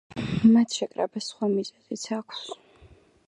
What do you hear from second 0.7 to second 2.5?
შეკრებას სხვა მიზეზიც აქვს.